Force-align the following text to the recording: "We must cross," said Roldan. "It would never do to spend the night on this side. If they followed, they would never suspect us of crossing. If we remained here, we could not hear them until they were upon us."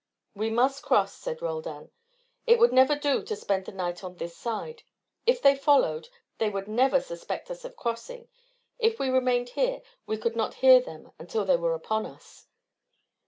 "We 0.33 0.49
must 0.49 0.81
cross," 0.81 1.13
said 1.13 1.43
Roldan. 1.43 1.91
"It 2.47 2.57
would 2.57 2.73
never 2.73 2.95
do 2.95 3.21
to 3.21 3.35
spend 3.35 3.65
the 3.65 3.71
night 3.71 4.03
on 4.03 4.15
this 4.15 4.35
side. 4.35 4.81
If 5.27 5.43
they 5.43 5.55
followed, 5.55 6.09
they 6.39 6.49
would 6.49 6.67
never 6.67 6.99
suspect 6.99 7.51
us 7.51 7.63
of 7.65 7.75
crossing. 7.75 8.27
If 8.79 8.97
we 8.97 9.09
remained 9.09 9.49
here, 9.49 9.83
we 10.07 10.17
could 10.17 10.35
not 10.35 10.55
hear 10.55 10.81
them 10.81 11.11
until 11.19 11.45
they 11.45 11.55
were 11.55 11.75
upon 11.75 12.07
us." 12.07 12.47